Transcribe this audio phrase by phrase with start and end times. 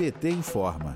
[0.00, 0.94] PT informa.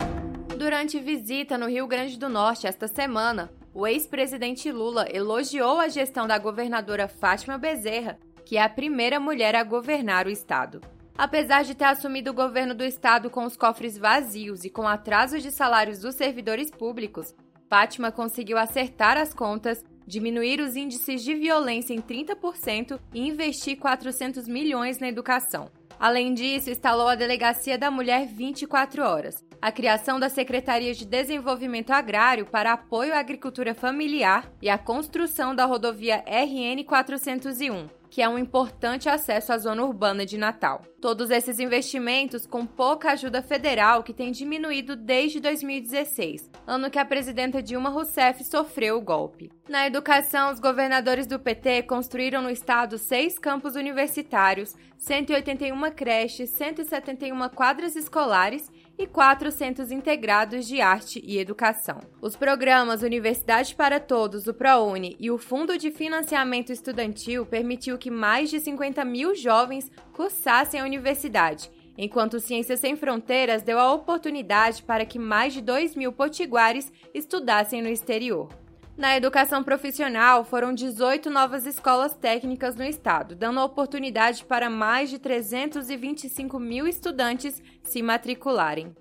[0.57, 6.27] Durante visita no Rio Grande do Norte esta semana, o ex-presidente Lula elogiou a gestão
[6.27, 10.81] da governadora Fátima Bezerra, que é a primeira mulher a governar o estado.
[11.19, 15.43] Apesar de ter assumido o governo do estado com os cofres vazios e com atrasos
[15.43, 17.35] de salários dos servidores públicos,
[17.69, 24.49] Fátima conseguiu acertar as contas, diminuir os índices de violência em 30% e investir 400
[24.49, 25.71] milhões na educação.
[25.99, 31.91] Além disso, instalou a Delegacia da Mulher 24 horas, a criação da Secretaria de Desenvolvimento
[31.91, 38.29] Agrário para apoio à agricultura familiar e a construção da rodovia RN 401, que é
[38.29, 40.83] um importante acesso à zona urbana de Natal.
[41.01, 47.05] Todos esses investimentos com pouca ajuda federal que tem diminuído desde 2016, ano que a
[47.05, 49.51] presidenta Dilma Rousseff sofreu o golpe.
[49.67, 57.49] Na educação, os governadores do PT construíram no estado seis campos universitários, 181 creches, 171
[57.49, 61.99] quadras escolares e quatro centros integrados de arte e educação.
[62.21, 68.11] Os programas Universidade para Todos, o ProUni e o Fundo de Financiamento Estudantil permitiu que
[68.11, 74.83] mais de 50 mil jovens cursassem a universidade, enquanto Ciências Sem Fronteiras deu a oportunidade
[74.83, 78.64] para que mais de 2 mil potiguares estudassem no exterior.
[78.97, 85.19] Na educação profissional, foram 18 novas escolas técnicas no estado, dando oportunidade para mais de
[85.19, 88.95] 325 mil estudantes se matricularem.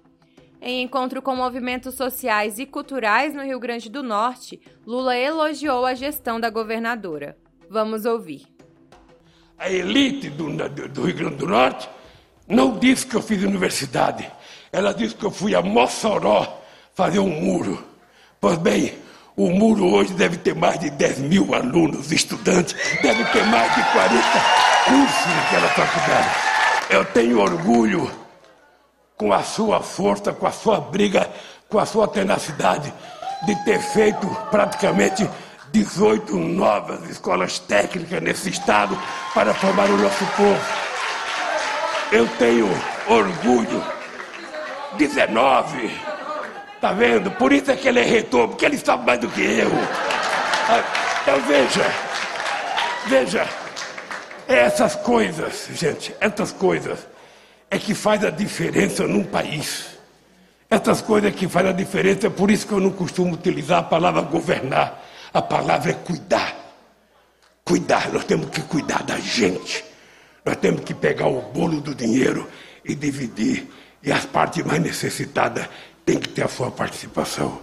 [0.59, 5.93] Em encontro com movimentos sociais e culturais no Rio Grande do Norte, Lula elogiou a
[5.93, 7.37] gestão da governadora.
[7.69, 8.47] Vamos ouvir.
[9.59, 10.49] A elite do,
[10.89, 11.87] do Rio Grande do Norte
[12.47, 14.29] não disse que eu fiz universidade.
[14.71, 16.61] Ela disse que eu fui a Mossoró
[16.95, 17.83] fazer um muro.
[18.41, 19.02] Pois bem,
[19.35, 23.83] o muro hoje deve ter mais de 10 mil alunos, estudantes, deve ter mais de
[23.91, 24.21] 40
[24.85, 26.29] cursos naquela faculdade.
[26.89, 28.11] Eu tenho orgulho
[29.17, 31.29] com a sua força, com a sua briga,
[31.69, 32.93] com a sua tenacidade
[33.45, 35.27] de ter feito praticamente
[35.71, 38.97] 18 novas escolas técnicas nesse estado
[39.33, 40.61] para formar o nosso povo.
[42.11, 42.69] Eu tenho
[43.07, 43.83] orgulho.
[44.95, 46.12] 19
[46.83, 47.31] Tá vendo?
[47.31, 49.71] Por isso é que ele é reitor, porque ele sabe mais do que eu.
[51.21, 51.93] Então veja,
[53.07, 53.47] veja,
[54.45, 57.07] essas coisas, gente, essas coisas
[57.71, 59.97] é que faz a diferença num país.
[60.69, 63.79] Essas coisas é que faz a diferença, é por isso que eu não costumo utilizar
[63.79, 65.05] a palavra governar.
[65.33, 66.53] A palavra é cuidar.
[67.63, 69.85] Cuidar, nós temos que cuidar da gente.
[70.43, 72.45] Nós temos que pegar o bolo do dinheiro
[72.83, 73.69] e dividir.
[74.03, 75.65] E as partes mais necessitadas
[76.05, 77.61] tem que ter a sua participação.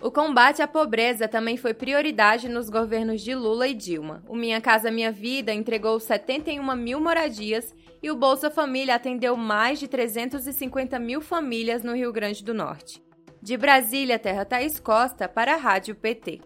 [0.00, 4.22] O combate à pobreza também foi prioridade nos governos de Lula e Dilma.
[4.28, 9.80] O Minha Casa Minha Vida entregou 71 mil moradias e o Bolsa Família atendeu mais
[9.80, 13.02] de 350 mil famílias no Rio Grande do Norte.
[13.42, 16.40] De Brasília, Terra Thaís Costa, para a Rádio PT.